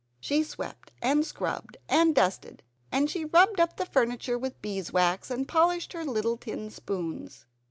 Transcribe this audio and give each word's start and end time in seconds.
She 0.19 0.41
swept, 0.41 0.91
and 0.99 1.23
scrubbed, 1.23 1.77
and 1.87 2.15
dusted; 2.15 2.63
and 2.91 3.07
she 3.07 3.23
rubbed 3.25 3.59
up 3.59 3.77
the 3.77 3.85
furniture 3.85 4.35
with 4.35 4.59
bees 4.59 4.91
wax, 4.91 5.29
and 5.29 5.47
polished 5.47 5.93
her 5.93 6.03
little 6.03 6.37
tin 6.37 6.71
spoons. 6.71 7.45